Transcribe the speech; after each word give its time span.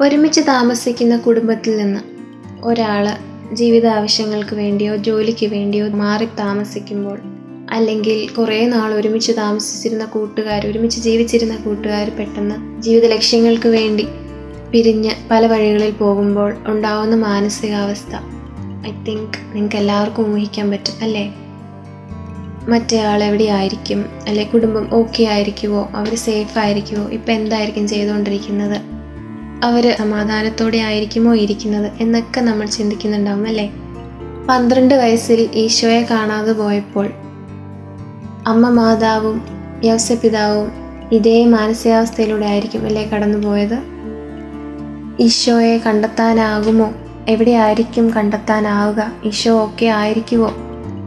ഒരുമിച്ച് 0.00 0.40
താമസിക്കുന്ന 0.40 1.16
കുടുംബത്തിൽ 1.16 1.76
നിന്ന് 1.76 2.00
ഒരാൾ 2.64 3.16
ജീവിത 3.52 3.86
ആവശ്യങ്ങൾക്ക് 3.86 4.56
വേണ്ടിയോ 4.56 4.96
ജോലിക്ക് 4.96 5.46
വേണ്ടിയോ 5.46 5.88
മാറി 5.88 6.24
താമസിക്കുമ്പോൾ 6.24 7.20
അല്ലെങ്കിൽ 7.70 8.30
കുറേ 8.34 8.66
നാൾ 8.66 8.94
ഒരുമിച്ച് 8.94 9.32
താമസിച്ചിരുന്ന 9.32 10.04
കൂട്ടുകാർ 10.04 10.66
ഒരുമിച്ച് 10.66 11.00
ജീവിച്ചിരുന്ന 11.00 11.56
കൂട്ടുകാർ 11.56 12.12
പെട്ടെന്ന് 12.18 12.82
ജീവിത 12.82 13.06
ലക്ഷ്യങ്ങൾക്ക് 13.06 13.68
വേണ്ടി 13.68 14.08
പിരിഞ്ഞ് 14.70 15.10
പല 15.30 15.46
വഴികളിൽ 15.46 15.90
പോകുമ്പോൾ 15.90 16.56
ഉണ്ടാവുന്ന 16.66 17.14
മാനസികാവസ്ഥ. 17.14 18.14
ഐ 18.86 19.04
തിങ്ക് 19.04 19.38
നിങ്ങൾക്ക് 19.52 19.76
എല്ലാവർക്കും 19.76 20.34
ഊഹിക്കാൻ 20.34 20.70
പറ്റും 20.70 20.92
അല്ലേ? 21.02 21.34
മറ്റേ 22.68 22.98
ആൾ 23.00 23.24
എവിടെയായിരിക്കും? 23.24 24.04
അല്ലെ 24.28 24.44
കുടുംബം 24.44 24.88
ഓക്കെ 24.92 25.24
ആയിരിക്കുമോ 25.24 25.90
അവർ 25.94 26.14
സേഫ് 26.14 26.58
ആയിരിക്കുമോ 26.58 27.08
ഇപ്പം 27.08 27.32
എന്തായിരിക്കും 27.32 27.88
ചെയ്തുകൊണ്ടിരിക്കുന്നത്? 27.88 28.99
അവർ 29.62 29.96
സമാധാനത്തോടെ 29.98 30.78
ആയിരിക്കുമോ 30.78 31.34
ഇരിക്കുന്നത് 31.34 31.92
എന്നൊക്കെ 32.00 32.40
നമ്മൾ 32.40 32.66
ചിന്തിക്കുന്നുണ്ടാവും 32.66 33.46
അല്ലേ? 33.46 33.70
പന്ത്രണ്ട് 34.48 34.94
വയസ്സിൽ 34.94 35.50
ഈശോയെ 35.54 36.06
കാണാതെ 36.10 36.52
പോയപ്പോൾ 36.52 37.10
അമ്മ 38.46 38.68
മാതാവും 38.68 39.42
യവസപിതാവും 39.84 40.72
ഇതേ 41.12 41.44
മാനസികാവസ്ഥയിലൂടെ 41.46 42.46
ആയിരിക്കും 42.46 42.86
അല്ലേ 42.86 43.04
കടന്നുപോയത് 43.04 43.78
ഈശോയെ 45.22 45.78
കണ്ടെത്താനാകുമോ? 45.78 46.94
എവിടെ 47.28 47.50
ആയിരിക്കും 47.50 48.10
കണ്ടെത്താനാവുക? 48.10 49.12
ഈശോ 49.24 49.64
ഒക്കെ 49.64 49.86
ആയിരിക്കുമോ 49.86 50.50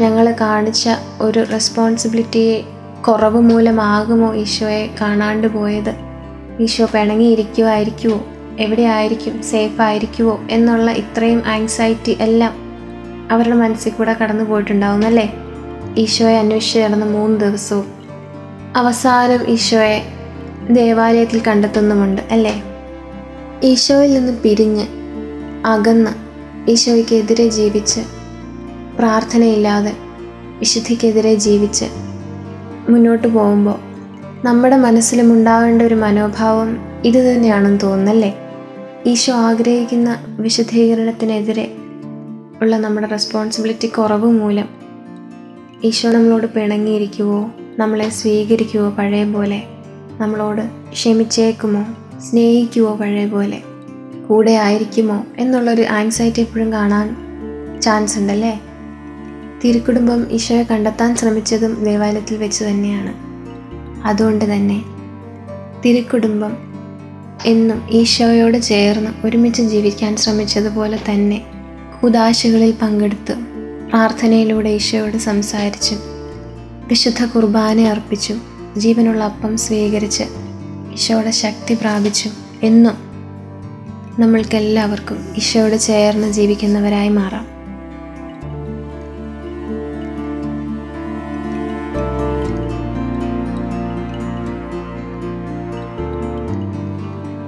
ഞങ്ങൾ 0.00 0.34
കാണിച്ച 0.40 0.88
ഒരു 1.20 1.44
റെസ്പോൺസിബിലിറ്റിയെ 1.52 2.64
കുറവ് 3.08 3.40
മൂലമാകുമോ 3.40 4.34
ഈശോയെ 4.34 4.94
കാണാണ്ട് 5.00 5.46
പോയത്? 5.46 5.94
ഈശോ 6.62 6.86
പിണങ്ങിയിരിക്കുമായിരിക്കുമോ 6.94 8.33
എവിടെയായിരിക്കും 8.58 9.42
സേഫ് 9.42 9.82
ആയിരിക്കുമോ 9.82 10.40
എന്നുള്ള 10.50 10.90
ഇത്രയും 10.90 11.42
ആങ്സൈറ്റി 11.46 12.16
എല്ലാം 12.20 12.52
അവരുടെ 13.30 13.54
മനസ്സിൽ 13.54 13.90
കൂടെ 13.90 14.12
കടന്നു 14.12 14.44
പോയിട്ടുണ്ടാവും 14.44 15.06
അല്ലേ? 15.06 15.32
ഈശോയെ 15.96 16.38
അന്വേഷിച്ച് 16.38 16.78
നടന്ന 16.78 17.04
മൂന്ന് 17.04 17.40
ദിവസവും 17.40 17.86
അവസാനം 18.76 19.50
ഈശോയെ 19.50 20.02
ദേവാലയത്തിൽ 20.70 21.42
കണ്ടെത്തുന്നുമുണ്ട് 21.42 22.22
അല്ലേ? 22.30 22.62
ഈശോയിൽ 23.64 24.14
നിന്ന് 24.14 24.32
പിരിഞ്ഞ് 24.32 24.86
അകന്ന് 25.66 26.10
ഈശോയ്ക്കെതിരെ 26.70 27.48
ജീവിച്ച് 27.48 28.00
പ്രാർത്ഥനയില്ലാതെ 28.98 29.92
വിശുദ്ധിക്കെതിരെ 30.58 31.34
ജീവിച്ച് 31.34 31.84
മുന്നോട്ട് 32.88 33.26
പോകുമ്പോൾ 33.28 33.78
നമ്മുടെ 34.44 34.76
മനസ്സിലും 34.76 35.32
ഉണ്ടാവേണ്ട 35.32 35.82
ഒരു 35.82 35.94
മനോഭാവം 35.94 36.80
ഇത് 37.04 37.34
തന്നെയാണെന്ന് 37.34 37.80
തോന്നുന്നല്ലേ? 37.80 38.43
ഈശോ 39.06 39.32
ആഗ്രഹിക്കുന്ന 39.32 40.24
വിശദീകരണത്തിനെതിരെ 40.26 41.74
ഉള്ള 42.62 42.78
നമ്മുടെ 42.78 43.06
റെസ്പോൺസിബിലിറ്റി 43.06 43.86
കുറവ് 43.86 44.32
മൂലം 44.32 44.68
ഈശോ 45.84 46.12
നമ്മളോട് 46.12 46.46
പിണങ്ങിയിരിക്കുവോ? 46.46 47.50
നമ്മളെ 47.78 48.08
സ്വീകരിക്കുവോ 48.08 48.90
പഴയ 48.90 49.24
പോലെ? 49.24 49.62
നമ്മളോട് 50.20 50.90
ക്ഷമിച്ചേക്കുമോ? 50.92 51.84
സ്നേഹിക്കുവോ 52.20 52.96
പഴയ 52.96 53.26
പോലെ? 53.26 53.62
കൂടെ 54.28 54.52
ആയിരിക്കുമോ? 54.52 55.26
എന്നുള്ളൊരു 55.38 55.82
ആങ്സൈറ്റി 55.82 56.40
എപ്പോഴും 56.40 56.72
കാണാൻ 56.72 57.16
ചാൻസ് 57.80 58.18
ഉണ്ടല്ലേ? 58.18 58.60
തിരുക്കുടുംബം 59.64 60.26
ഈശോയെ 60.30 60.62
കണ്ടെത്താൻ 60.62 61.16
ശ്രമിച്ചതും 61.16 61.84
ദേവാലയത്തിൽ 61.84 62.36
വെച്ച് 62.36 62.64
തന്നെയാണ്. 62.64 63.14
അതുകൊണ്ട് 64.06 64.54
തന്നെ 64.54 64.82
തിരുക്കുടുംബം 65.84 66.73
എന്നും 67.46 67.88
ഈശോയോട് 67.92 68.62
ചേർന്ന് 68.62 69.26
ഒരുമിച്ച് 69.26 69.62
ജീവിക്കാൻ 69.62 70.16
ശ്രമിച്ചതുപോലെ 70.16 70.96
തന്നെ 70.96 71.42
കുദാശകളിൽ 72.02 72.72
പങ്കെടുത്ത് 72.72 73.34
പ്രാർത്ഥനയിലൂടെ 73.90 74.68
ഈശോയോട് 74.68 75.16
സംസാരിച്ചു 75.16 75.94
വിശുദ്ധ 76.86 77.24
കുർബാന 77.24 77.80
അർപ്പിച്ചും 77.80 78.40
ജീവനുള്ള 78.78 79.24
അപ്പം 79.24 79.56
സ്വീകരിച്ച് 79.56 80.22
ഈശോയുടെ 80.92 81.30
ശക്തി 81.30 81.74
പ്രാപിച്ചു 81.74 82.30
എന്നും 82.62 82.96
നമ്മൾക്കെല്ലാവർക്കും 84.18 85.34
ഈശോയോട് 85.36 85.78
ചേർന്ന് 85.78 86.32
ജീവിക്കുന്നവരായി 86.32 87.08
മാറാം. 87.08 87.53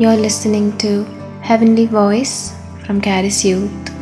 You're 0.00 0.16
listening 0.16 0.78
to 0.78 1.02
Heavenly 1.42 1.86
Voice 1.86 2.54
from 2.86 3.00
Caris 3.00 3.44
Youth. 3.44 3.97